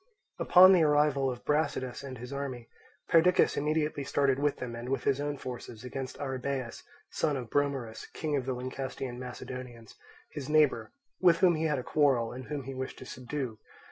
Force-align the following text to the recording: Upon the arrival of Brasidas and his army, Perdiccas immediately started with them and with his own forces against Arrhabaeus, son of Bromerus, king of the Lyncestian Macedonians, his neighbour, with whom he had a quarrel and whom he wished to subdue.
Upon 0.39 0.73
the 0.73 0.81
arrival 0.81 1.29
of 1.29 1.45
Brasidas 1.45 2.03
and 2.03 2.17
his 2.17 2.33
army, 2.33 2.67
Perdiccas 3.07 3.55
immediately 3.55 4.03
started 4.03 4.39
with 4.39 4.57
them 4.57 4.75
and 4.75 4.89
with 4.89 5.03
his 5.03 5.21
own 5.21 5.37
forces 5.37 5.83
against 5.83 6.17
Arrhabaeus, 6.17 6.81
son 7.11 7.37
of 7.37 7.51
Bromerus, 7.51 8.07
king 8.11 8.35
of 8.35 8.47
the 8.47 8.53
Lyncestian 8.55 9.19
Macedonians, 9.19 9.93
his 10.31 10.49
neighbour, 10.49 10.91
with 11.19 11.37
whom 11.41 11.53
he 11.53 11.65
had 11.65 11.77
a 11.77 11.83
quarrel 11.83 12.31
and 12.31 12.45
whom 12.45 12.63
he 12.63 12.73
wished 12.73 12.97
to 12.97 13.05
subdue. 13.05 13.59